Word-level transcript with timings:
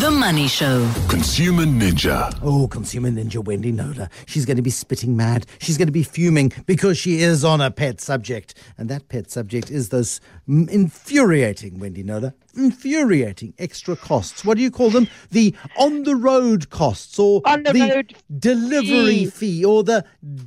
The 0.00 0.10
Money 0.12 0.46
Show. 0.46 0.88
Consumer 1.08 1.64
Ninja. 1.64 2.32
Oh, 2.42 2.68
Consumer 2.68 3.10
Ninja 3.10 3.42
Wendy 3.44 3.72
Knowler. 3.72 4.08
She's 4.26 4.44
going 4.46 4.56
to 4.56 4.62
be 4.62 4.70
spitting 4.70 5.16
mad. 5.16 5.44
She's 5.60 5.76
going 5.76 5.88
to 5.88 5.92
be 5.92 6.04
fuming 6.04 6.52
because 6.66 6.96
she 6.96 7.20
is 7.20 7.44
on 7.44 7.60
a 7.60 7.70
pet 7.70 8.00
subject. 8.00 8.54
And 8.76 8.88
that 8.90 9.08
pet 9.08 9.30
subject 9.30 9.70
is 9.70 9.88
those 9.88 10.20
mm, 10.48 10.68
infuriating, 10.70 11.80
Wendy 11.80 12.04
Knowler, 12.04 12.34
infuriating 12.54 13.54
extra 13.58 13.96
costs. 13.96 14.44
What 14.44 14.56
do 14.56 14.62
you 14.62 14.70
call 14.70 14.90
them? 14.90 15.08
The 15.30 15.54
on 15.76 16.04
the 16.04 16.14
road 16.14 16.70
costs 16.70 17.18
or 17.18 17.40
On 17.44 17.64
the 17.64 17.72
road 17.72 18.14
delivery 18.38 19.24
fee. 19.24 19.30
fee 19.30 19.64
or 19.64 19.82
the 19.82 20.04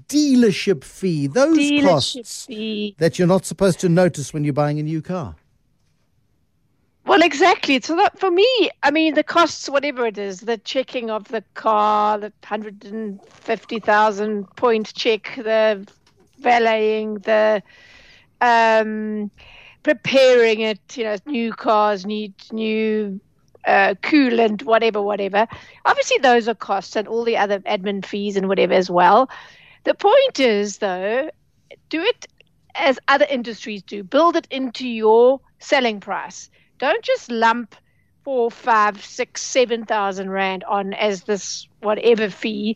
dealership 0.07 0.83
fee. 0.86 1.27
Those 1.27 1.57
Dealership 1.57 1.88
costs 1.88 2.45
fee. 2.45 2.95
that 2.99 3.20
you're 3.20 3.27
not 3.27 3.45
supposed 3.45 3.79
to 3.81 3.89
notice 3.89 4.33
when 4.33 4.43
you're 4.45 4.54
buying 4.54 4.79
a 4.79 4.83
new 4.83 5.02
car. 5.02 5.36
Well, 7.05 7.21
exactly. 7.23 7.79
So 7.81 7.95
that 7.97 8.20
for 8.20 8.29
me, 8.29 8.70
I 8.83 8.91
mean, 8.91 9.13
the 9.15 9.23
costs, 9.23 9.70
whatever 9.70 10.05
it 10.05 10.18
is, 10.18 10.41
the 10.41 10.57
checking 10.57 11.10
of 11.10 11.27
the 11.29 11.43
car, 11.55 12.18
the 12.19 12.33
hundred 12.43 12.86
and 12.86 13.19
fifty 13.43 13.79
thousand 13.79 14.46
point 14.55 14.93
check, 14.93 15.33
the 15.36 15.87
valeting, 16.39 17.15
the 17.15 17.64
um, 18.41 19.32
preparing 19.83 20.61
it. 20.61 20.79
You 20.96 21.05
know, 21.05 21.15
new 21.25 21.54
cars 21.54 22.05
need 22.05 22.36
new 22.51 23.19
uh, 23.68 23.96
coolant, 24.04 24.63
whatever, 24.63 25.02
whatever. 25.02 25.47
Obviously, 25.86 26.18
those 26.19 26.47
are 26.47 26.55
costs, 26.55 26.96
and 26.96 27.07
all 27.07 27.24
the 27.24 27.38
other 27.38 27.60
admin 27.61 28.05
fees 28.05 28.38
and 28.38 28.47
whatever 28.47 28.74
as 28.74 28.89
well. 28.89 29.29
The 29.86 29.96
point 29.96 30.39
is, 30.39 30.77
though, 30.77 31.29
do 31.89 32.02
it 32.02 32.27
as 32.75 32.99
other 33.08 33.25
industries 33.30 33.83
do. 33.83 34.03
Build 34.03 34.36
it 34.36 34.47
into 34.52 34.88
your 34.88 35.39
selling 35.59 35.99
price. 35.99 36.49
Don't 36.81 37.03
just 37.03 37.31
lump 37.31 37.75
four, 38.23 38.49
five, 38.49 39.05
six, 39.05 39.44
seven 39.44 39.85
thousand 39.85 40.31
rand 40.31 40.63
on 40.63 40.94
as 40.95 41.25
this 41.25 41.67
whatever 41.81 42.27
fee. 42.27 42.75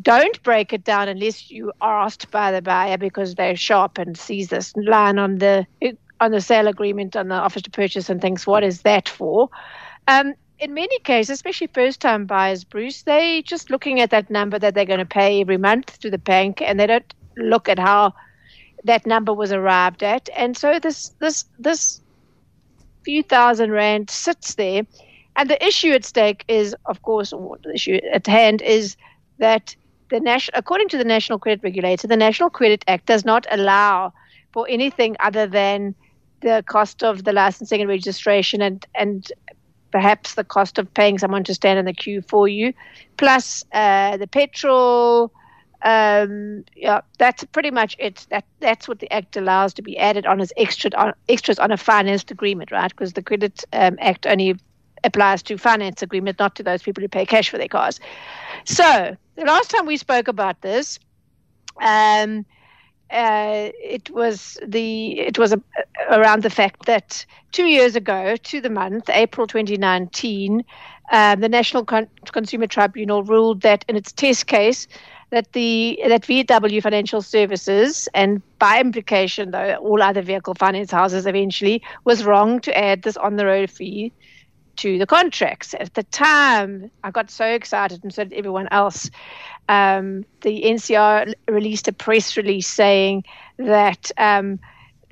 Don't 0.00 0.42
break 0.42 0.72
it 0.72 0.82
down 0.82 1.08
unless 1.08 1.48
you 1.48 1.72
are 1.80 2.00
asked 2.00 2.32
by 2.32 2.50
the 2.50 2.60
buyer 2.60 2.98
because 2.98 3.36
they're 3.36 3.54
sharp 3.54 3.98
and 3.98 4.18
sees 4.18 4.48
this 4.48 4.74
line 4.76 5.20
on 5.20 5.38
the 5.38 5.64
on 6.20 6.32
the 6.32 6.40
sale 6.40 6.66
agreement 6.66 7.14
on 7.14 7.28
the 7.28 7.36
offer 7.36 7.60
to 7.60 7.70
purchase 7.70 8.10
and 8.10 8.20
thinks, 8.20 8.44
what 8.44 8.64
is 8.64 8.82
that 8.82 9.08
for? 9.08 9.48
Um, 10.08 10.34
in 10.58 10.74
many 10.74 10.98
cases, 11.00 11.30
especially 11.30 11.68
first 11.68 12.00
time 12.00 12.26
buyers, 12.26 12.64
Bruce, 12.64 13.02
they 13.02 13.42
just 13.42 13.70
looking 13.70 14.00
at 14.00 14.10
that 14.10 14.30
number 14.30 14.58
that 14.58 14.74
they're 14.74 14.84
going 14.84 14.98
to 14.98 15.06
pay 15.06 15.40
every 15.40 15.58
month 15.58 16.00
to 16.00 16.10
the 16.10 16.18
bank 16.18 16.60
and 16.60 16.78
they 16.80 16.88
don't 16.88 17.14
look 17.36 17.68
at 17.68 17.78
how 17.78 18.14
that 18.82 19.06
number 19.06 19.32
was 19.32 19.52
arrived 19.52 20.02
at. 20.02 20.28
And 20.36 20.56
so 20.56 20.80
this 20.80 21.10
this 21.20 21.44
this 21.60 22.00
few 23.04 23.22
thousand 23.22 23.72
rand 23.72 24.10
sits 24.10 24.54
there. 24.54 24.82
And 25.36 25.48
the 25.48 25.64
issue 25.66 25.92
at 25.92 26.04
stake 26.04 26.44
is, 26.48 26.76
of 26.86 27.02
course, 27.02 27.32
or 27.32 27.58
the 27.62 27.74
issue 27.74 27.98
at 28.12 28.26
hand 28.26 28.60
is 28.62 28.96
that 29.38 29.74
the 30.10 30.20
national, 30.20 30.58
according 30.58 30.88
to 30.90 30.98
the 30.98 31.04
National 31.04 31.38
Credit 31.38 31.62
Regulator, 31.64 32.06
the 32.06 32.16
National 32.16 32.50
Credit 32.50 32.84
Act 32.86 33.06
does 33.06 33.24
not 33.24 33.46
allow 33.50 34.12
for 34.52 34.66
anything 34.68 35.16
other 35.20 35.46
than 35.46 35.94
the 36.42 36.62
cost 36.66 37.02
of 37.02 37.24
the 37.24 37.32
licensing 37.32 37.80
and 37.80 37.88
registration 37.88 38.60
and, 38.60 38.84
and 38.94 39.32
perhaps 39.90 40.34
the 40.34 40.44
cost 40.44 40.78
of 40.78 40.92
paying 40.92 41.18
someone 41.18 41.44
to 41.44 41.54
stand 41.54 41.78
in 41.78 41.86
the 41.86 41.94
queue 41.94 42.20
for 42.20 42.46
you, 42.46 42.74
plus 43.16 43.64
uh, 43.72 44.16
the 44.18 44.26
petrol. 44.26 45.32
Um, 45.84 46.64
yeah, 46.76 47.00
that's 47.18 47.44
pretty 47.44 47.72
much 47.72 47.96
it. 47.98 48.26
That 48.30 48.44
that's 48.60 48.86
what 48.86 49.00
the 49.00 49.10
act 49.12 49.36
allows 49.36 49.74
to 49.74 49.82
be 49.82 49.98
added 49.98 50.26
on 50.26 50.40
as 50.40 50.52
extra 50.56 50.90
on, 50.96 51.12
extras 51.28 51.58
on 51.58 51.72
a 51.72 51.76
financed 51.76 52.30
agreement, 52.30 52.70
right? 52.70 52.90
Because 52.90 53.14
the 53.14 53.22
Credit 53.22 53.64
um, 53.72 53.96
Act 54.00 54.26
only 54.26 54.56
applies 55.04 55.42
to 55.42 55.58
finance 55.58 56.00
agreement, 56.02 56.38
not 56.38 56.54
to 56.56 56.62
those 56.62 56.82
people 56.82 57.02
who 57.02 57.08
pay 57.08 57.26
cash 57.26 57.50
for 57.50 57.58
their 57.58 57.68
cars. 57.68 57.98
So 58.64 59.16
the 59.34 59.44
last 59.44 59.70
time 59.70 59.86
we 59.86 59.96
spoke 59.96 60.28
about 60.28 60.60
this, 60.62 61.00
um, 61.80 62.46
uh, 63.10 63.70
it 63.82 64.08
was 64.10 64.58
the 64.64 65.18
it 65.18 65.38
was 65.38 65.52
a, 65.52 65.60
around 66.10 66.44
the 66.44 66.50
fact 66.50 66.86
that 66.86 67.26
two 67.50 67.66
years 67.66 67.96
ago, 67.96 68.36
to 68.36 68.60
the 68.60 68.70
month 68.70 69.10
April 69.10 69.48
2019, 69.48 70.64
um, 71.10 71.40
the 71.40 71.48
National 71.48 71.84
Con- 71.84 72.08
Consumer 72.26 72.68
Tribunal 72.68 73.24
ruled 73.24 73.62
that 73.62 73.84
in 73.88 73.96
its 73.96 74.12
test 74.12 74.46
case 74.46 74.86
that 75.32 75.50
the 75.54 75.98
that 76.06 76.22
VW 76.22 76.82
Financial 76.82 77.22
Services 77.22 78.06
and 78.12 78.42
by 78.58 78.80
implication 78.80 79.50
though 79.50 79.76
all 79.76 80.02
other 80.02 80.20
vehicle 80.20 80.54
finance 80.54 80.90
houses 80.90 81.26
eventually 81.26 81.82
was 82.04 82.24
wrong 82.24 82.60
to 82.60 82.78
add 82.78 83.02
this 83.02 83.16
on 83.16 83.36
the 83.36 83.46
road 83.46 83.70
fee 83.70 84.12
to 84.76 84.98
the 84.98 85.06
contracts. 85.06 85.74
At 85.74 85.94
the 85.94 86.02
time, 86.04 86.90
I 87.02 87.10
got 87.10 87.30
so 87.30 87.46
excited, 87.46 88.02
and 88.02 88.12
so 88.12 88.24
did 88.24 88.34
everyone 88.34 88.68
else. 88.70 89.10
Um, 89.68 90.24
the 90.42 90.62
NCR 90.64 91.32
released 91.48 91.88
a 91.88 91.92
press 91.92 92.36
release 92.36 92.68
saying 92.68 93.24
that 93.56 94.10
um, 94.18 94.58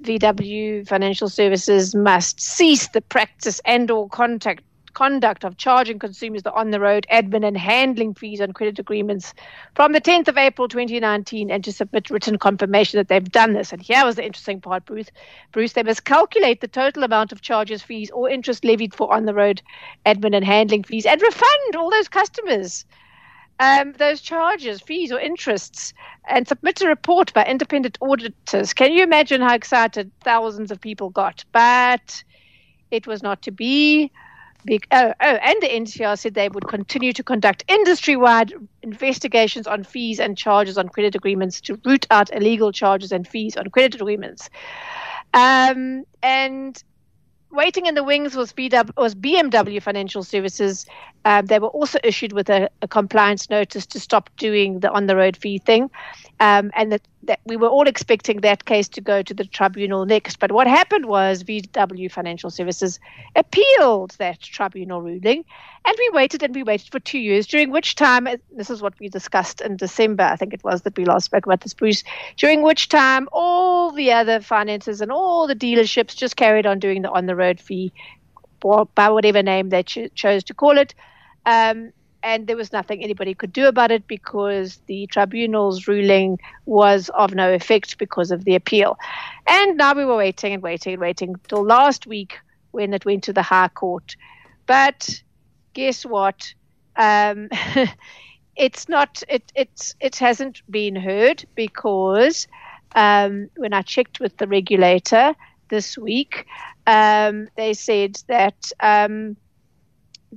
VW 0.03 0.87
Financial 0.87 1.31
Services 1.31 1.95
must 1.95 2.41
cease 2.41 2.89
the 2.89 3.01
practice 3.01 3.61
and/or 3.65 4.09
contact 4.11 4.63
conduct 4.95 5.45
of 5.45 5.57
charging 5.57 5.99
consumers 5.99 6.43
the 6.43 6.53
on 6.53 6.71
the 6.71 6.81
road 6.81 7.07
admin 7.11 7.47
and 7.47 7.57
handling 7.57 8.15
fees 8.15 8.41
on 8.41 8.53
credit 8.53 8.79
agreements 8.79 9.35
from 9.75 9.93
the 9.93 10.01
10th 10.01 10.29
of 10.29 10.37
April 10.37 10.69
2019 10.69 11.51
and 11.51 11.65
to 11.65 11.73
submit 11.73 12.11
written 12.11 12.39
confirmation 12.39 12.99
that 12.99 13.09
they've 13.09 13.33
done 13.33 13.53
this. 13.53 13.73
And 13.73 13.81
here 13.81 14.05
was 14.05 14.17
the 14.17 14.25
interesting 14.25 14.61
part, 14.61 14.85
Bruce. 14.85 15.11
Bruce, 15.53 15.73
they 15.73 15.83
must 15.83 16.05
calculate 16.05 16.61
the 16.61 16.69
total 16.69 17.05
amount 17.05 17.33
of 17.33 17.41
charges, 17.41 17.83
fees, 17.83 18.11
or 18.11 18.29
interest 18.29 18.65
levied 18.65 18.95
for 18.95 19.13
on 19.13 19.25
the 19.25 19.35
road 19.35 19.63
admin 20.07 20.35
and 20.35 20.45
handling 20.45 20.85
fees 20.85 21.07
and 21.07 21.21
refund 21.23 21.77
all 21.77 21.91
those 21.91 22.09
customers. 22.09 22.85
Um, 23.59 23.93
those 23.99 24.23
charges, 24.23 24.81
fees, 24.81 25.13
or 25.13 25.21
interests, 25.21 25.93
and 26.27 26.49
submit 26.49 26.81
a 26.81 26.89
report 26.89 27.35
by 27.35 27.45
independent 27.45 27.99
auditors. 28.01 28.73
Can 28.73 28.91
you 28.91 29.03
imagine 29.03 29.43
how 29.43 29.55
excited 29.55 30.11
thousands 30.25 30.71
of 30.71 30.81
people 30.81 31.11
got? 31.11 31.45
But 31.53 32.25
it 32.91 33.07
was 33.07 33.23
not 33.23 33.43
to 33.43 33.51
be. 33.51 34.11
Big, 34.65 34.87
oh, 34.91 35.13
oh, 35.21 35.35
and 35.43 35.63
the 35.63 35.69
NCR 35.69 36.19
said 36.19 36.35
they 36.35 36.49
would 36.49 36.69
continue 36.69 37.13
to 37.13 37.23
conduct 37.23 37.65
industry 37.69 38.17
wide 38.17 38.53
investigations 38.83 39.67
on 39.67 39.85
fees 39.85 40.21
and 40.21 40.37
charges 40.37 40.77
on 40.77 40.89
credit 40.89 41.15
agreements 41.15 41.61
to 41.63 41.81
root 41.85 42.07
out 42.11 42.35
illegal 42.35 42.71
charges 42.71 43.11
and 43.11 43.27
fees 43.27 43.57
on 43.57 43.69
credit 43.71 43.95
agreements. 43.95 44.51
Um, 45.33 46.05
and 46.23 46.83
waiting 47.51 47.87
in 47.87 47.95
the 47.95 48.05
wings 48.05 48.37
was, 48.37 48.53
BW, 48.53 48.97
was 48.97 49.15
BMW 49.15 49.83
Financial 49.83 50.23
Services. 50.23 50.87
Um, 51.25 51.47
they 51.47 51.59
were 51.59 51.69
also 51.69 51.99
issued 52.05 52.33
with 52.33 52.49
a, 52.49 52.69
a, 52.83 52.89
compliance 52.89 53.51
notice 53.51 53.87
to 53.87 54.01
stop 54.01 54.31
doing 54.37 54.81
the 54.81 54.91
on 54.91 55.07
the 55.07 55.17
road 55.17 55.37
fee 55.37 55.59
thing. 55.59 55.91
Um, 56.39 56.71
and 56.75 56.93
that, 56.93 57.03
that 57.25 57.41
we 57.45 57.57
were 57.57 57.69
all 57.69 57.87
expecting 57.87 58.41
that 58.41 58.65
case 58.65 58.89
to 58.89 59.01
go 59.01 59.23
to 59.23 59.35
the 59.35 59.45
tribunal 59.45 60.07
next. 60.07 60.39
But 60.39 60.53
what 60.53 60.67
happened 60.67 61.07
was 61.07 61.45
VW 61.45 62.11
Financial 62.11 62.51
Services 62.51 62.99
appealed 63.37 64.13
that 64.19 64.41
tribunal 64.41 65.03
ruling, 65.03 65.45
and 65.85 65.97
we 65.99 66.11
waited 66.13 66.43
and 66.43 66.55
we 66.55 66.63
waited 66.63 66.91
for 66.91 67.01
two 67.01 67.19
years, 67.19 67.47
during 67.47 67.71
which 67.71 67.95
time, 67.95 68.27
this 68.57 68.71
is 68.71 68.81
what 68.81 68.99
we 68.99 69.09
discussed 69.09 69.61
in 69.61 69.77
December, 69.77 70.25
I 70.25 70.37
think 70.37 70.55
it 70.55 70.65
was 70.65 70.83
that 70.83 70.97
we 70.97 71.05
last 71.05 71.27
spoke 71.27 71.47
about 71.47 71.61
this, 71.61 71.75
Bruce, 71.75 72.05
during 72.37 72.63
which 72.63 72.89
time 72.89 73.29
all 73.33 73.91
the 73.93 74.13
other 74.13 74.41
finances 74.41 75.01
and 75.01 75.13
all 75.13 75.47
the 75.47 75.55
dealerships 75.55 76.17
just 76.17 76.37
carried 76.37 76.67
on 76.67 76.79
doing 76.79 77.03
the 77.03 77.11
on 77.11 77.27
the 77.27 77.37
road 77.37 77.61
fee 77.61 77.93
by 78.95 79.09
whatever 79.09 79.43
name 79.43 79.71
they 79.71 79.83
cho- 79.83 80.09
chose 80.15 80.45
to 80.45 80.55
call 80.55 80.79
it. 80.79 80.95
Um, 81.47 81.93
and 82.23 82.47
there 82.47 82.57
was 82.57 82.73
nothing 82.73 83.03
anybody 83.03 83.35
could 83.35 83.53
do 83.53 83.67
about 83.67 83.91
it 83.91 84.07
because 84.07 84.81
the 84.87 85.07
tribunal's 85.07 85.87
ruling 85.87 86.39
was 86.67 87.11
of 87.11 87.35
no 87.35 87.53
effect 87.53 87.99
because 87.99 88.31
of 88.31 88.45
the 88.45 88.55
appeal. 88.55 88.99
And 89.47 89.77
now 89.77 89.95
we 89.95 90.05
were 90.05 90.17
waiting 90.17 90.53
and 90.53 90.63
waiting 90.63 90.95
and 90.95 91.01
waiting 91.01 91.35
till 91.49 91.65
last 91.65 92.07
week 92.07 92.39
when 92.73 92.93
it 92.95 93.05
went 93.05 93.25
to 93.25 93.33
the 93.33 93.43
High 93.43 93.69
Court. 93.69 94.17
But 94.67 95.23
guess 95.75 96.05
what? 96.05 96.55
Um, 96.97 97.49
it's 98.57 98.89
not. 98.89 99.23
It 99.29 99.53
it's 99.55 99.95
it 100.01 100.17
hasn't 100.17 100.63
been 100.71 100.97
heard 100.97 101.45
because 101.55 102.47
um, 102.95 103.49
when 103.57 103.73
I 103.73 103.83
checked 103.83 104.21
with 104.21 104.37
the 104.39 104.47
regulator 104.47 105.35
this 105.71 105.97
week, 105.97 106.47
um, 106.87 107.49
they 107.57 107.73
said 107.75 108.17
that 108.29 108.71
um, 108.81 109.37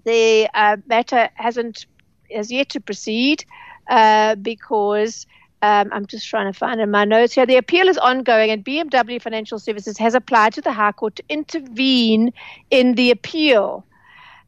the 0.06 0.50
uh, 0.54 0.78
matter 0.88 1.30
hasn't 1.36 1.86
has 2.32 2.52
yet 2.52 2.70
to 2.70 2.80
proceed 2.80 3.46
uh, 3.90 4.36
because 4.36 5.26
um, 5.62 5.90
I'm 5.94 6.06
just 6.06 6.28
trying 6.28 6.52
to 6.52 6.58
find 6.58 6.82
in 6.82 6.92
my 6.92 7.06
notes 7.06 7.34
here. 7.34 7.46
The 7.46 7.56
appeal 7.58 7.88
is 7.88 7.98
ongoing, 7.98 8.50
and 8.50 8.66
BMW 8.66 9.22
Financial 9.22 9.60
Services 9.60 9.98
has 9.98 10.14
applied 10.14 10.54
to 10.54 10.62
the 10.62 10.74
High 10.74 10.92
Court 10.92 11.16
to 11.18 11.24
intervene 11.30 12.34
in 12.70 12.96
the 12.96 13.12
appeal. 13.12 13.86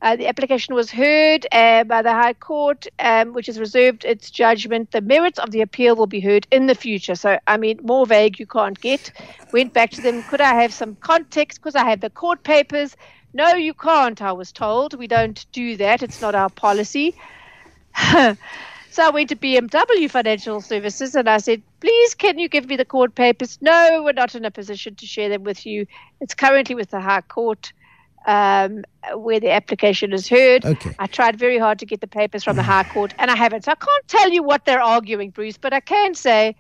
Uh, 0.02 0.16
the 0.16 0.28
application 0.28 0.76
was 0.76 0.92
heard 0.92 1.48
uh, 1.52 1.84
by 1.86 2.02
the 2.02 2.12
High 2.12 2.34
Court, 2.34 2.86
um, 3.00 3.34
which 3.34 3.46
has 3.48 3.60
reserved 3.60 4.04
its 4.04 4.30
judgment. 4.30 4.92
The 4.92 5.02
merits 5.02 5.40
of 5.40 5.52
the 5.52 5.62
appeal 5.62 5.96
will 5.96 6.06
be 6.06 6.20
heard 6.20 6.46
in 6.52 6.68
the 6.68 6.76
future. 6.76 7.16
So, 7.16 7.40
I 7.48 7.58
mean, 7.58 7.80
more 7.82 8.06
vague 8.06 8.38
you 8.38 8.46
can't 8.46 8.80
get. 8.80 9.12
Went 9.54 9.74
back 9.74 9.92
to 9.94 10.02
them. 10.02 10.24
Could 10.24 10.42
I 10.42 10.62
have 10.62 10.74
some 10.74 10.98
context? 10.98 11.60
Because 11.60 11.76
I 11.76 11.90
have 11.90 12.02
the 12.02 12.10
court 12.10 12.44
papers. 12.44 12.98
No, 13.36 13.54
you 13.54 13.74
can't, 13.74 14.22
I 14.22 14.32
was 14.32 14.54
told. 14.54 14.98
We 14.98 15.08
don't 15.08 15.46
do 15.52 15.76
that. 15.76 16.02
It's 16.02 16.22
not 16.22 16.36
our 16.36 16.50
policy. 16.50 17.14
so 18.12 18.38
I 18.98 19.10
went 19.10 19.28
to 19.28 19.36
BMW 19.36 20.10
Financial 20.10 20.62
Services 20.62 21.16
and 21.16 21.30
I 21.30 21.40
said, 21.40 21.62
please, 21.82 22.16
can 22.16 22.40
you 22.40 22.48
give 22.48 22.66
me 22.66 22.78
the 22.78 22.86
court 22.86 23.14
papers? 23.14 23.58
No, 23.60 24.04
we're 24.06 24.14
not 24.14 24.36
in 24.36 24.46
a 24.46 24.52
position 24.52 24.96
to 24.96 25.06
share 25.06 25.28
them 25.28 25.44
with 25.44 25.66
you. 25.66 25.86
It's 26.22 26.34
currently 26.34 26.76
with 26.76 26.92
the 26.92 27.02
High 27.02 27.22
Court. 27.22 27.74
Um, 28.28 28.84
where 29.14 29.40
the 29.40 29.52
application 29.52 30.12
is 30.12 30.28
heard. 30.28 30.66
Okay. 30.66 30.96
I 30.98 31.06
tried 31.06 31.38
very 31.38 31.60
hard 31.60 31.78
to 31.78 31.86
get 31.86 32.02
the 32.02 32.08
papers 32.08 32.44
from 32.44 32.56
the 32.56 32.64
High 32.64 32.86
Court, 32.86 33.14
and 33.20 33.30
I 33.30 33.36
haven't. 33.36 33.66
So 33.66 33.72
I 33.72 33.76
can't 33.76 34.08
tell 34.08 34.32
you 34.32 34.42
what 34.42 34.66
they're 34.66 34.82
arguing, 34.82 35.30
Bruce, 35.30 35.58
but 35.58 35.74
I 35.74 35.80
can 35.80 36.16
say, 36.16 36.56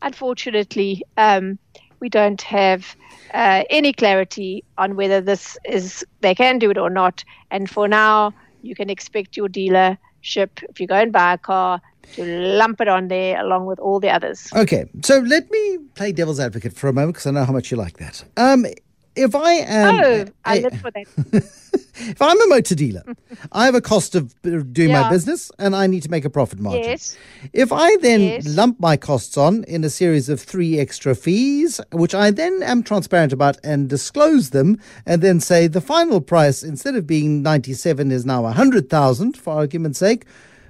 unfortunately, 0.00 1.02
um, 1.18 1.58
we 2.00 2.08
don't 2.08 2.42
have 2.42 2.96
uh, 3.34 3.64
any 3.70 3.92
clarity 3.92 4.64
on 4.78 4.96
whether 4.96 5.20
this 5.20 5.56
is 5.64 6.04
they 6.20 6.34
can 6.34 6.58
do 6.58 6.70
it 6.70 6.78
or 6.78 6.90
not. 6.90 7.24
And 7.50 7.68
for 7.70 7.88
now, 7.88 8.32
you 8.62 8.74
can 8.74 8.90
expect 8.90 9.36
your 9.36 9.48
dealership, 9.48 10.62
if 10.68 10.80
you 10.80 10.86
go 10.86 10.96
and 10.96 11.12
buy 11.12 11.34
a 11.34 11.38
car, 11.38 11.80
to 12.14 12.24
lump 12.24 12.80
it 12.80 12.88
on 12.88 13.08
there 13.08 13.40
along 13.40 13.66
with 13.66 13.78
all 13.78 14.00
the 14.00 14.10
others. 14.10 14.48
Okay, 14.54 14.84
so 15.02 15.18
let 15.18 15.50
me 15.50 15.78
play 15.94 16.12
devil's 16.12 16.40
advocate 16.40 16.72
for 16.72 16.88
a 16.88 16.92
moment 16.92 17.14
because 17.14 17.26
I 17.26 17.30
know 17.30 17.44
how 17.44 17.52
much 17.52 17.70
you 17.70 17.76
like 17.76 17.98
that. 17.98 18.24
Um, 18.36 18.66
if 19.14 19.34
I 19.34 19.52
am, 19.52 19.94
oh, 19.94 20.24
I 20.44 20.58
live 20.58 20.80
for 20.80 20.90
that. 20.90 21.44
if 22.00 22.20
I'm 22.22 22.40
a 22.40 22.46
motor 22.46 22.74
dealer, 22.74 23.02
I 23.52 23.64
have 23.66 23.74
a 23.74 23.80
cost 23.80 24.14
of 24.14 24.34
doing 24.42 24.92
my 24.92 25.08
business, 25.10 25.50
and 25.58 25.74
I 25.76 25.86
need 25.86 26.02
to 26.02 26.10
make 26.10 26.24
a 26.24 26.30
profit 26.30 26.58
margin. 26.58 26.82
Yes. 26.92 27.16
If 27.52 27.72
I 27.72 27.96
then 27.98 28.20
Yes. 28.20 28.46
lump 28.56 28.80
my 28.80 28.96
costs 28.96 29.36
on 29.36 29.64
in 29.64 29.84
a 29.84 29.90
series 29.90 30.28
of 30.28 30.40
three 30.40 30.78
extra 30.78 31.14
fees, 31.14 31.80
which 31.92 32.14
I 32.14 32.30
then 32.30 32.62
am 32.62 32.82
transparent 32.82 33.32
about 33.32 33.58
and 33.64 33.88
disclose 33.88 34.50
them, 34.50 34.78
and 35.06 35.22
then 35.22 35.40
say 35.40 35.66
the 35.66 35.80
final 35.80 36.20
price 36.20 36.62
instead 36.62 36.94
of 36.96 37.06
being 37.06 37.42
ninety-seven 37.42 38.10
is 38.10 38.24
now 38.26 38.44
a 38.46 38.52
hundred 38.52 38.88
thousand, 38.90 39.36
for 39.36 39.54
argument's 39.54 39.98
sake, 39.98 40.24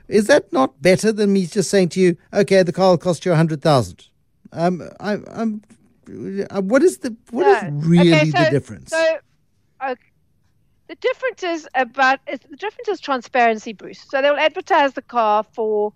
is 0.09 0.27
that 0.27 0.53
not 0.53 0.81
better 0.83 1.13
than 1.13 1.33
me 1.33 1.47
just 1.47 1.71
saying 1.71 1.89
to 1.91 2.01
you, 2.01 2.17
okay, 2.35 2.63
the 2.63 2.73
car 2.73 2.91
will 2.91 2.99
cost 2.99 3.25
you 3.25 3.33
a 3.33 3.37
hundred 3.37 3.63
thousand? 3.63 4.07
Um, 4.53 4.83
I, 4.99 5.19
I'm. 5.33 5.63
uh, 6.09 6.61
What 6.63 6.83
is 6.83 6.99
the 6.99 7.17
what 7.31 7.47
is 7.47 7.63
No. 7.63 7.71
really 7.89 8.31
Okay, 8.31 8.45
the 8.45 8.51
difference? 8.51 8.91
So, 8.91 9.19
okay. 9.83 10.10
The 10.91 10.97
difference 10.97 11.43
is 11.45 11.69
about 11.77 12.19
is, 12.27 12.41
the 12.51 12.57
difference 12.57 12.89
is 12.89 12.99
transparency, 13.01 13.73
Bruce. 13.73 14.05
So 14.11 14.21
they'll 14.21 14.35
advertise 14.35 14.93
the 14.95 15.03
car 15.03 15.45
for 15.45 15.93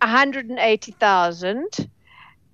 one 0.00 0.10
hundred 0.10 0.48
and 0.48 0.58
eighty 0.58 0.92
thousand, 0.92 1.68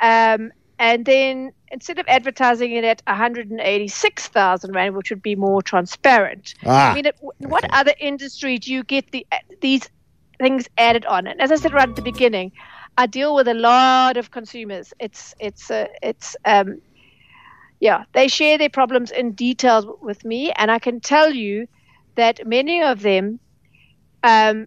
um, 0.01 0.51
and 0.81 1.07
then 1.07 1.53
instead 1.71 2.01
of 2.01 2.07
advertising 2.09 2.73
it 2.73 2.83
at 2.83 3.01
one 3.07 3.17
hundred 3.17 3.51
and 3.53 3.61
eighty 3.61 3.87
six 3.87 4.27
thousand 4.27 4.75
rand, 4.75 4.97
which 4.97 5.11
would 5.11 5.23
be 5.23 5.37
more 5.37 5.63
transparent. 5.63 6.55
ah, 6.67 6.91
I 6.91 6.95
mean, 6.97 7.07
it, 7.07 7.17
what 7.21 7.65
okay. 7.65 7.81
other 7.81 7.95
industry 8.01 8.59
do 8.59 8.73
you 8.73 8.83
get 8.83 9.13
the 9.13 9.25
these 9.61 9.89
things 10.39 10.69
added 10.79 11.07
on? 11.07 11.29
And 11.29 11.41
as 11.41 11.53
I 11.53 11.57
said 11.57 11.73
right 11.73 11.89
at 11.89 11.95
the 11.95 12.03
beginning, 12.03 12.51
I 12.97 13.07
deal 13.07 13.37
with 13.37 13.47
a 13.47 13.55
lot 13.55 14.17
of 14.17 14.33
consumers. 14.33 14.93
It's 14.99 15.33
it's 15.39 15.71
uh, 15.71 15.87
it's 16.03 16.35
um, 16.45 16.81
yeah, 17.81 18.05
they 18.13 18.29
share 18.29 18.59
their 18.59 18.69
problems 18.69 19.11
in 19.11 19.33
detail 19.33 19.99
with 20.03 20.25
me, 20.25 20.53
and 20.53 20.71
I 20.71 20.79
can 20.79 21.01
tell 21.01 21.33
you 21.33 21.69
that 22.17 22.47
many 22.47 22.83
of 22.83 23.03
them 23.03 23.39
um, 24.25 24.67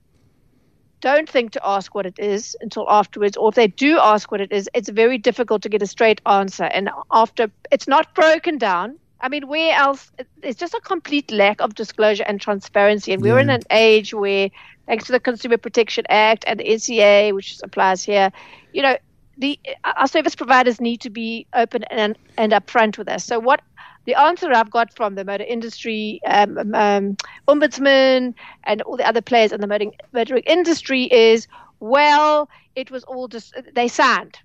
don't 1.02 1.28
think 1.28 1.52
to 1.52 1.62
ask 1.68 1.94
what 1.94 2.06
it 2.06 2.18
is 2.20 2.56
until 2.62 2.90
afterwards, 2.90 3.36
or 3.36 3.50
if 3.50 3.56
they 3.56 3.68
do 3.68 4.00
ask 4.00 4.32
what 4.32 4.40
it 4.40 4.52
is, 4.52 4.70
it's 4.74 4.90
very 4.90 5.18
difficult 5.18 5.62
to 5.64 5.70
get 5.70 5.82
a 5.82 5.88
straight 5.88 6.22
answer. 6.26 6.66
And 6.66 6.90
after 7.12 7.52
it's 7.72 7.88
not 7.88 8.14
broken 8.16 8.58
down. 8.58 8.98
I 9.20 9.30
mean, 9.30 9.48
where 9.48 9.76
else? 9.76 10.12
It's 10.42 10.60
just 10.60 10.74
a 10.74 10.80
complete 10.80 11.32
lack 11.32 11.62
of 11.62 11.76
disclosure 11.76 12.24
and 12.26 12.42
transparency. 12.42 13.14
And 13.14 13.22
we're 13.22 13.38
in 13.38 13.52
an 13.52 13.62
age 13.70 14.16
where, 14.16 14.50
thanks 14.88 15.06
to 15.06 15.12
the 15.12 15.20
Consumer 15.20 15.58
Protection 15.58 16.06
Act 16.10 16.44
and 16.48 16.60
the 16.60 16.64
NCA, 16.64 17.34
which 17.36 17.60
applies 17.64 18.04
here, 18.04 18.32
you 18.74 18.82
know, 18.82 18.98
the 19.42 19.60
our 19.84 20.08
service 20.08 20.36
providers 20.36 20.80
need 20.80 21.02
to 21.02 21.10
be 21.10 21.46
open 21.54 21.84
and 21.86 22.18
and 22.38 22.54
upfront 22.54 22.98
with 22.98 23.10
us. 23.10 23.26
So 23.26 23.40
what 23.40 23.62
the 24.06 24.16
answer 24.16 24.52
I've 24.54 24.72
got 24.72 24.94
from 24.96 25.16
the 25.16 25.26
motor 25.26 25.44
industry 25.44 26.22
um, 26.26 26.58
um, 26.58 26.74
um, 26.74 27.18
ombudsman 27.48 28.34
and 28.64 28.82
all 28.84 28.98
the 28.98 29.08
other 29.08 29.22
players 29.22 29.52
in 29.52 29.62
the 29.62 29.68
motoring, 29.68 29.94
motoring 30.12 30.44
industry 30.48 31.04
is, 31.04 31.48
well, 31.80 32.50
it 32.76 32.90
was 32.90 33.04
all 33.04 33.28
just 33.28 33.54
they 33.76 33.88
signed. 33.88 34.40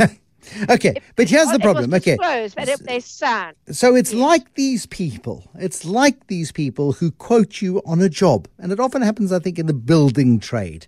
okay, 0.70 1.00
but 1.14 1.28
here's 1.28 1.48
the 1.48 1.54
It 1.54 1.58
was 1.58 1.62
problem. 1.62 1.94
Okay, 1.94 2.16
disclosed, 2.16 2.56
but 2.56 2.68
it- 2.68 2.86
they 2.86 3.00
signed. 3.00 3.56
So 3.70 3.94
it's 3.94 4.12
like 4.12 4.54
these 4.54 4.86
people. 4.86 5.44
It's 5.54 5.84
like 5.84 6.26
these 6.26 6.50
people 6.52 6.92
who 6.92 7.10
quote 7.12 7.60
you 7.62 7.82
on 7.86 8.00
a 8.00 8.08
job. 8.08 8.48
And 8.58 8.72
it 8.72 8.80
often 8.80 9.02
happens, 9.02 9.32
I 9.32 9.38
think, 9.38 9.58
in 9.58 9.66
the 9.66 9.74
building 9.74 10.40
trade. 10.40 10.86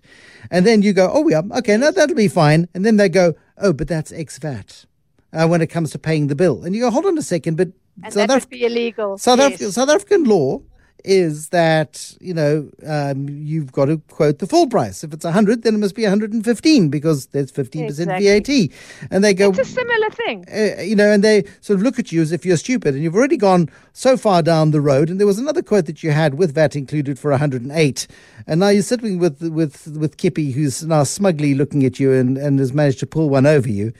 And 0.51 0.65
then 0.65 0.81
you 0.81 0.93
go, 0.93 1.09
oh, 1.13 1.27
yeah, 1.29 1.41
okay, 1.59 1.77
no, 1.77 1.91
that'll 1.91 2.15
be 2.15 2.27
fine. 2.27 2.67
And 2.73 2.85
then 2.85 2.97
they 2.97 3.09
go, 3.09 3.33
oh, 3.59 3.73
but 3.73 3.87
that's 3.87 4.11
ex 4.11 4.37
VAT 4.37 4.85
uh, 5.33 5.47
when 5.47 5.61
it 5.61 5.67
comes 5.67 5.91
to 5.91 5.99
paying 5.99 6.27
the 6.27 6.35
bill. 6.35 6.63
And 6.63 6.75
you 6.75 6.81
go, 6.81 6.91
hold 6.91 7.05
on 7.05 7.17
a 7.17 7.21
second, 7.21 7.57
but 7.57 7.69
And 8.03 8.13
South, 8.13 8.27
that 8.27 8.37
Af- 8.37 8.43
would 8.43 8.49
be 8.49 8.65
illegal. 8.65 9.17
South, 9.17 9.39
yes. 9.39 9.61
Af- 9.61 9.73
South 9.73 9.89
African 9.89 10.23
law 10.23 10.61
is 11.03 11.49
that, 11.49 12.15
you 12.19 12.33
know, 12.33 12.69
um, 12.85 13.29
you've 13.29 13.71
got 13.71 13.85
to 13.85 13.97
quote 14.09 14.39
the 14.39 14.47
full 14.47 14.67
price. 14.67 15.03
If 15.03 15.13
it's 15.13 15.23
100, 15.25 15.63
then 15.63 15.75
it 15.75 15.77
must 15.77 15.95
be 15.95 16.03
115 16.03 16.89
because 16.89 17.27
there's 17.27 17.51
15% 17.51 18.05
VAT. 18.21 19.07
And 19.11 19.23
they 19.23 19.33
go, 19.33 19.49
It's 19.49 19.59
a 19.59 19.65
similar 19.65 20.09
thing. 20.09 20.45
uh, 20.53 20.81
you 20.81 20.95
know, 20.95 21.11
and 21.11 21.23
they 21.23 21.43
sort 21.61 21.77
of 21.79 21.83
look 21.83 21.99
at 21.99 22.11
you 22.11 22.21
as 22.21 22.31
if 22.31 22.45
you're 22.45 22.57
stupid, 22.57 22.93
and 22.95 23.03
you've 23.03 23.15
already 23.15 23.37
gone 23.37 23.69
so 23.93 24.17
far 24.17 24.41
down 24.41 24.71
the 24.71 24.81
road. 24.81 25.09
And 25.09 25.19
there 25.19 25.27
was 25.27 25.39
another 25.39 25.61
quote 25.61 25.85
that 25.85 26.03
you 26.03 26.11
had 26.11 26.35
with 26.35 26.53
VAT 26.53 26.75
included 26.75 27.17
for 27.17 27.31
108, 27.31 28.07
and 28.47 28.59
now 28.59 28.69
you're 28.69 28.83
sitting 28.83 29.19
with 29.19 29.41
with 29.41 29.87
with 29.97 30.17
Kippy, 30.17 30.51
who's 30.51 30.83
now 30.85 31.03
smugly 31.03 31.53
looking 31.53 31.85
at 31.85 31.99
you 31.99 32.13
and, 32.13 32.37
and 32.37 32.59
has 32.59 32.73
managed 32.73 32.99
to 32.99 33.07
pull 33.07 33.29
one 33.29 33.45
over 33.45 33.69
you, 33.69 33.93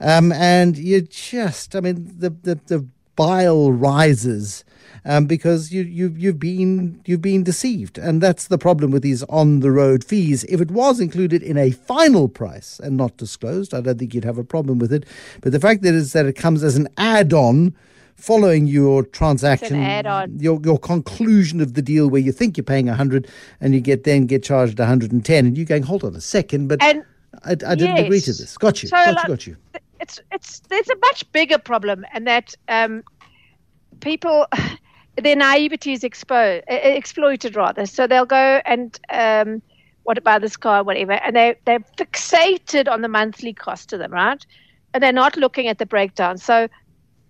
um, 0.00 0.32
and 0.32 0.76
you 0.76 1.00
just, 1.02 1.74
I 1.76 1.80
mean, 1.80 2.14
the 2.18 2.30
the, 2.30 2.60
the 2.66 2.86
bile 3.16 3.72
rises. 3.72 4.64
Um, 5.04 5.26
because 5.26 5.72
you, 5.72 5.82
you 5.82 6.14
you've 6.16 6.38
been 6.38 7.00
you've 7.04 7.22
been 7.22 7.42
deceived, 7.42 7.98
and 7.98 8.22
that's 8.22 8.46
the 8.48 8.58
problem 8.58 8.90
with 8.90 9.02
these 9.02 9.22
on 9.24 9.60
the 9.60 9.70
road 9.70 10.02
fees. 10.04 10.44
If 10.44 10.60
it 10.60 10.70
was 10.70 11.00
included 11.00 11.42
in 11.42 11.58
a 11.58 11.70
final 11.72 12.28
price 12.28 12.80
and 12.82 12.96
not 12.96 13.16
disclosed, 13.16 13.74
I 13.74 13.80
don't 13.80 13.98
think 13.98 14.14
you'd 14.14 14.24
have 14.24 14.38
a 14.38 14.44
problem 14.44 14.78
with 14.78 14.92
it. 14.92 15.04
But 15.40 15.52
the 15.52 15.60
fact 15.60 15.82
that 15.82 15.94
is 15.94 16.12
that 16.12 16.26
it 16.26 16.34
comes 16.34 16.62
as 16.64 16.76
an 16.76 16.88
add-on 16.96 17.74
following 18.16 18.66
your 18.66 19.02
transaction, 19.04 19.76
add-on. 19.76 20.38
your 20.38 20.60
your 20.64 20.78
conclusion 20.78 21.60
of 21.60 21.74
the 21.74 21.82
deal 21.82 22.08
where 22.08 22.20
you 22.20 22.32
think 22.32 22.56
you're 22.56 22.64
paying 22.64 22.86
hundred 22.86 23.28
and 23.60 23.74
you 23.74 23.80
get 23.80 24.04
then 24.04 24.26
get 24.26 24.42
charged 24.42 24.78
110, 24.78 25.46
and 25.46 25.56
you're 25.56 25.66
going, 25.66 25.82
hold 25.82 26.04
on 26.04 26.14
a 26.14 26.20
second, 26.20 26.68
but 26.68 26.82
And 26.82 27.04
I, 27.44 27.52
I 27.52 27.74
didn't 27.74 27.98
agree 27.98 28.20
to 28.20 28.32
this. 28.32 28.56
Got 28.56 28.82
you, 28.82 28.88
So, 28.88 28.96
got 28.96 29.06
you, 29.06 29.14
like, 29.14 29.26
got 29.26 29.46
you. 29.46 29.56
it's 30.00 30.20
it's 30.32 30.60
there's 30.68 30.88
a 30.88 30.96
much 31.00 31.30
bigger 31.32 31.58
problem, 31.58 32.04
and 32.12 32.26
that 32.26 32.54
um, 32.68 33.02
people 34.04 34.46
their 35.16 35.36
naivety 35.36 35.92
is 35.92 36.04
exposed, 36.04 36.64
exploited 36.68 37.56
rather. 37.56 37.86
So 37.86 38.06
they'll 38.06 38.26
go 38.26 38.60
and 38.64 38.98
um, 39.10 39.62
what 40.04 40.18
about 40.18 40.42
this 40.42 40.56
car, 40.56 40.84
whatever, 40.84 41.12
and 41.12 41.34
they 41.34 41.56
they're 41.64 41.84
fixated 41.98 42.88
on 42.88 43.00
the 43.00 43.08
monthly 43.08 43.52
cost 43.52 43.88
to 43.88 43.98
them, 43.98 44.12
right? 44.12 44.44
And 44.92 45.02
they're 45.02 45.12
not 45.12 45.36
looking 45.36 45.66
at 45.66 45.78
the 45.78 45.86
breakdown. 45.86 46.38
So 46.38 46.68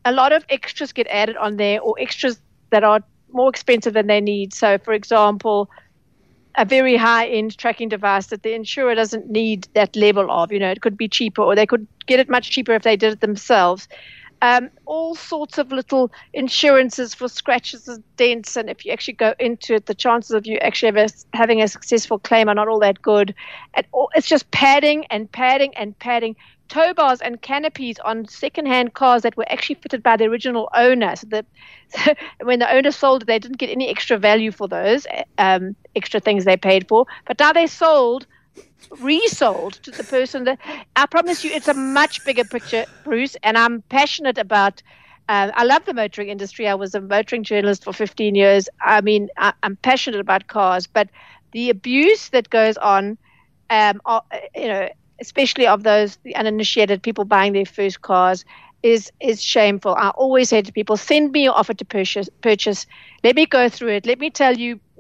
a 0.04 0.12
lot 0.12 0.32
of 0.32 0.44
extras 0.50 0.92
get 0.92 1.06
added 1.08 1.36
on 1.36 1.56
there, 1.56 1.80
or 1.80 1.94
extras 1.98 2.40
that 2.70 2.84
are 2.84 3.00
more 3.32 3.48
expensive 3.48 3.94
than 3.94 4.06
they 4.06 4.20
need. 4.20 4.52
So, 4.52 4.78
for 4.78 4.92
example, 4.92 5.70
a 6.56 6.64
very 6.64 6.96
high 6.96 7.26
end 7.26 7.56
tracking 7.58 7.88
device 7.88 8.26
that 8.28 8.42
the 8.42 8.54
insurer 8.54 8.94
doesn't 8.94 9.30
need 9.30 9.68
that 9.74 9.96
level 9.96 10.30
of. 10.30 10.52
You 10.52 10.58
know, 10.58 10.70
it 10.70 10.80
could 10.80 10.96
be 10.96 11.08
cheaper, 11.08 11.42
or 11.42 11.54
they 11.54 11.66
could 11.66 11.86
get 12.06 12.20
it 12.20 12.28
much 12.28 12.50
cheaper 12.50 12.72
if 12.72 12.82
they 12.82 12.96
did 12.96 13.12
it 13.14 13.20
themselves. 13.20 13.88
Um, 14.44 14.68
all 14.84 15.14
sorts 15.14 15.56
of 15.56 15.72
little 15.72 16.12
insurances 16.34 17.14
for 17.14 17.28
scratches 17.28 17.88
and 17.88 18.04
dents, 18.18 18.58
and 18.58 18.68
if 18.68 18.84
you 18.84 18.92
actually 18.92 19.14
go 19.14 19.32
into 19.38 19.76
it, 19.76 19.86
the 19.86 19.94
chances 19.94 20.32
of 20.32 20.46
you 20.46 20.58
actually 20.58 21.00
a, 21.00 21.08
having 21.32 21.62
a 21.62 21.66
successful 21.66 22.18
claim 22.18 22.50
are 22.50 22.54
not 22.54 22.68
all 22.68 22.78
that 22.80 23.00
good. 23.00 23.34
And 23.72 23.86
it's 24.14 24.28
just 24.28 24.50
padding 24.50 25.06
and 25.06 25.32
padding 25.32 25.74
and 25.76 25.98
padding. 25.98 26.36
Tow 26.68 26.92
bars 26.92 27.22
and 27.22 27.40
canopies 27.40 27.98
on 28.00 28.28
second-hand 28.28 28.92
cars 28.92 29.22
that 29.22 29.34
were 29.34 29.50
actually 29.50 29.76
fitted 29.76 30.02
by 30.02 30.18
the 30.18 30.26
original 30.26 30.68
owner. 30.74 31.16
So 31.16 31.26
the 31.26 31.46
when 32.42 32.58
the 32.58 32.70
owner 32.70 32.90
sold 32.90 33.22
it, 33.22 33.26
they 33.26 33.38
didn't 33.38 33.56
get 33.56 33.70
any 33.70 33.88
extra 33.88 34.18
value 34.18 34.50
for 34.52 34.68
those 34.68 35.06
um, 35.38 35.74
extra 35.96 36.20
things 36.20 36.44
they 36.44 36.58
paid 36.58 36.86
for. 36.86 37.06
But 37.26 37.38
now 37.38 37.54
they 37.54 37.66
sold, 37.66 38.26
resold 38.90 39.74
to 39.82 39.92
the 39.92 40.04
person 40.04 40.44
that 40.44 40.58
I 40.96 41.06
promise 41.06 41.44
you, 41.44 41.50
it's 41.52 41.68
a 41.68 41.74
much 41.74 42.22
bigger 42.24 42.44
picture, 42.44 42.86
Bruce. 43.02 43.36
And 43.42 43.56
I'm 43.56 43.82
passionate 43.88 44.38
about. 44.38 44.82
Uh, 45.28 45.50
I 45.54 45.64
love 45.64 45.84
the 45.84 45.94
motoring 45.94 46.28
industry. 46.28 46.68
I 46.68 46.74
was 46.74 46.94
a 46.94 47.00
motoring 47.00 47.44
journalist 47.44 47.84
for 47.84 47.92
15 47.92 48.34
years. 48.34 48.68
I 48.80 49.00
mean, 49.00 49.28
I, 49.36 49.52
I'm 49.62 49.76
passionate 49.76 50.20
about 50.20 50.46
cars, 50.48 50.86
but 50.86 51.08
the 51.52 51.70
abuse 51.70 52.30
that 52.30 52.50
goes 52.50 52.76
on, 52.76 53.18
um, 53.70 54.00
are, 54.04 54.22
you 54.54 54.68
know, 54.68 54.88
especially 55.20 55.66
of 55.66 55.82
those 55.82 56.18
uninitiated 56.34 57.02
people 57.02 57.24
buying 57.24 57.52
their 57.52 57.64
first 57.64 58.00
cars, 58.02 58.44
is 58.84 59.10
is 59.18 59.42
shameful. 59.42 59.94
I 59.94 60.10
always 60.10 60.50
say 60.50 60.60
to 60.60 60.70
people, 60.70 60.98
send 60.98 61.32
me 61.32 61.44
your 61.44 61.54
offer 61.54 61.72
to 61.72 61.84
purchase. 61.86 62.28
Purchase. 62.42 62.86
Let 63.24 63.34
me 63.34 63.46
go 63.46 63.70
through 63.70 63.92
it. 63.92 64.06
Let 64.06 64.18
me 64.18 64.28
tell 64.28 64.54
you 64.54 64.78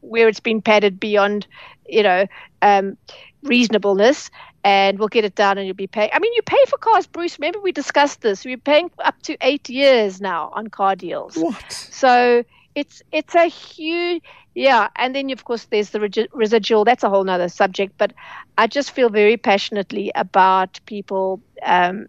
where 0.00 0.28
it's 0.28 0.38
been 0.38 0.62
padded 0.62 1.00
beyond, 1.00 1.48
you 1.88 2.04
know, 2.04 2.26
um, 2.62 2.96
reasonableness, 3.42 4.30
and 4.62 5.00
we'll 5.00 5.08
get 5.08 5.24
it 5.24 5.34
down, 5.34 5.58
and 5.58 5.66
you'll 5.66 5.74
be 5.74 5.88
paying. 5.88 6.10
I 6.12 6.20
mean, 6.20 6.32
you 6.34 6.42
pay 6.42 6.64
for 6.68 6.78
cars, 6.78 7.08
Bruce. 7.08 7.36
Remember 7.40 7.60
we 7.60 7.72
discussed 7.72 8.20
this. 8.20 8.44
We're 8.44 8.56
paying 8.56 8.92
up 9.00 9.20
to 9.22 9.36
eight 9.40 9.68
years 9.68 10.20
now 10.20 10.50
on 10.54 10.68
car 10.68 10.94
deals. 10.94 11.36
What? 11.36 11.72
So 11.72 12.44
it's 12.76 13.02
it's 13.10 13.34
a 13.34 13.46
huge 13.46 14.22
yeah 14.54 14.88
and 14.94 15.12
then 15.12 15.28
of 15.30 15.44
course 15.44 15.64
there's 15.72 15.90
the 15.90 16.28
residual 16.32 16.84
that's 16.84 17.02
a 17.02 17.08
whole 17.08 17.24
nother 17.24 17.48
subject 17.48 17.92
but 17.98 18.12
i 18.58 18.66
just 18.68 18.92
feel 18.92 19.08
very 19.08 19.36
passionately 19.36 20.12
about 20.14 20.78
people 20.86 21.40
um, 21.66 22.06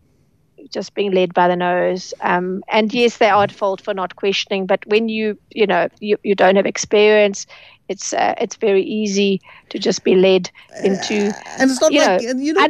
just 0.70 0.94
being 0.94 1.12
led 1.12 1.34
by 1.34 1.48
the 1.48 1.56
nose. 1.56 2.14
Um, 2.22 2.64
and 2.70 2.94
yes 2.94 3.18
they 3.18 3.30
are 3.30 3.44
at 3.44 3.52
fault 3.52 3.82
for 3.82 3.94
not 3.94 4.16
questioning 4.16 4.66
but 4.66 4.86
when 4.88 5.10
you 5.10 5.38
you 5.50 5.66
know 5.68 5.88
you, 6.00 6.18
you 6.24 6.36
don't 6.36 6.56
have 6.56 6.66
experience 6.66 7.46
it's 7.92 8.14
uh, 8.14 8.34
it's 8.38 8.56
very 8.56 8.84
easy 8.84 9.42
to 9.70 9.78
just 9.78 10.04
be 10.04 10.16
led 10.16 10.50
into. 10.84 11.28
Uh, 11.28 11.34
and 11.60 11.70
it's 11.70 11.82
not 11.82 11.94
like 11.94 12.22
know, 12.22 12.40
you 12.40 12.54
know, 12.54 12.68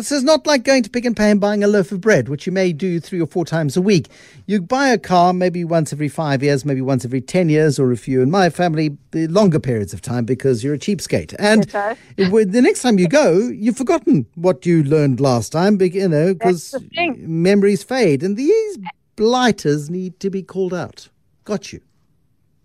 this 0.00 0.12
is 0.12 0.24
not 0.24 0.46
like 0.46 0.64
going 0.64 0.82
to 0.82 0.90
Pick 0.90 1.04
n 1.04 1.14
Pay 1.14 1.30
and 1.30 1.40
buying 1.40 1.62
a 1.62 1.68
loaf 1.68 1.92
of 1.92 2.00
bread, 2.00 2.28
which 2.28 2.46
you 2.46 2.52
may 2.52 2.72
do 2.72 2.98
three 2.98 3.20
or 3.20 3.26
four 3.26 3.44
times 3.44 3.76
a 3.76 3.82
week. 3.82 4.08
You 4.46 4.62
buy 4.62 4.88
a 4.88 4.98
car 4.98 5.32
maybe 5.32 5.64
once 5.64 5.92
every 5.92 6.08
five 6.08 6.42
years, 6.42 6.64
maybe 6.64 6.80
once 6.80 7.04
every 7.04 7.20
ten 7.20 7.48
years, 7.48 7.78
or 7.78 7.92
if 7.92 8.08
you 8.08 8.22
in 8.22 8.30
my 8.30 8.48
family, 8.48 8.96
longer 9.12 9.60
periods 9.60 9.92
of 9.92 10.00
time 10.00 10.24
because 10.24 10.64
you're 10.64 10.74
a 10.74 10.78
cheapskate. 10.78 11.34
And 11.38 11.64
the 11.64 12.62
next 12.62 12.82
time 12.82 12.98
you 12.98 13.08
go, 13.08 13.38
you've 13.38 13.76
forgotten 13.76 14.26
what 14.34 14.64
you 14.64 14.82
learned 14.82 15.20
last 15.20 15.52
time, 15.52 15.80
you 15.80 16.08
know, 16.08 16.34
because 16.34 16.74
memories 17.18 17.82
fade, 17.82 18.22
and 18.22 18.36
these 18.36 18.78
blighters 19.16 19.90
need 19.90 20.18
to 20.20 20.30
be 20.30 20.42
called 20.42 20.72
out. 20.72 21.08
Got 21.44 21.72
you. 21.72 21.80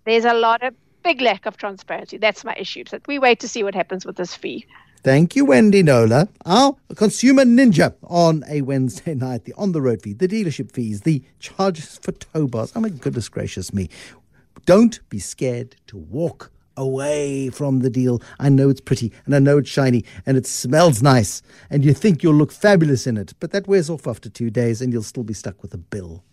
There's 0.05 0.25
a 0.25 0.33
lot 0.33 0.61
of 0.63 0.73
big 1.03 1.22
lack 1.22 1.45
of 1.45 1.57
transparency. 1.57 2.17
That's 2.17 2.43
my 2.43 2.55
issue. 2.57 2.83
So 2.88 3.00
we 3.07 3.19
wait 3.19 3.39
to 3.41 3.48
see 3.48 3.63
what 3.63 3.75
happens 3.75 4.05
with 4.05 4.15
this 4.15 4.33
fee. 4.36 4.65
Thank 5.03 5.36
you, 5.36 5.43
Wendy 5.43 5.83
Knowler, 5.83 6.29
our 6.45 6.77
consumer 6.95 7.43
ninja 7.43 7.93
on 8.03 8.43
a 8.48 8.62
Wednesday 8.62 9.13
night. 9.15 9.43
The 9.43 9.53
on 9.57 9.74
the 9.74 9.81
road 9.81 10.01
fee, 10.01 10.13
the 10.13 10.29
dealership 10.29 10.72
fees, 10.72 11.01
the 11.01 11.22
charges 11.39 12.00
for 12.01 12.13
tow 12.13 12.48
bars. 12.48 12.72
Oh, 12.74 12.79
my 12.79 12.88
goodness 12.88 13.27
gracious 13.27 13.74
me. 13.74 13.89
Don't 14.65 15.01
be 15.10 15.19
scared 15.19 15.75
to 15.88 15.98
walk 15.98 16.51
away 16.77 17.50
from 17.50 17.79
the 17.81 17.89
deal. 17.89 18.22
I 18.39 18.48
know 18.48 18.69
it's 18.69 18.81
pretty 18.81 19.12
and 19.25 19.36
I 19.36 19.39
know 19.39 19.57
it's 19.57 19.69
shiny 19.69 20.05
and 20.25 20.38
it 20.38 20.48
smells 20.48 21.03
nice 21.03 21.41
and 21.69 21.83
you 21.83 21.93
think 21.93 22.24
you'll 22.24 22.33
look 22.33 22.51
fabulous 22.51 23.05
in 23.05 23.17
it, 23.17 23.33
but 23.41 23.51
that 23.51 23.67
wears 23.67 23.89
off 23.89 24.07
after 24.07 24.29
two 24.29 24.50
days 24.50 24.81
and 24.81 24.93
you'll 24.93 25.03
still 25.03 25.24
be 25.24 25.33
stuck 25.33 25.62
with 25.62 25.74
a 25.74 25.77
bill. 25.77 26.24